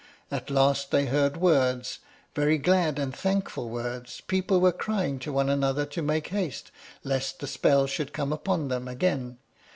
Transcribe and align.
At 0.31 0.49
last 0.49 0.89
they 0.89 1.05
heard 1.05 1.37
words, 1.37 1.99
very 2.33 2.57
glad 2.57 2.97
and 2.97 3.15
thankful 3.15 3.69
words; 3.69 4.19
people 4.21 4.59
were 4.59 4.71
crying 4.71 5.19
to 5.19 5.31
one 5.31 5.47
another 5.47 5.85
to 5.85 6.01
make 6.01 6.29
haste, 6.29 6.71
lest 7.03 7.37
the 7.39 7.45
spell 7.45 7.85
should 7.85 8.11
come 8.11 8.33
upon 8.33 8.67
them 8.69 8.87
again. 8.87 9.37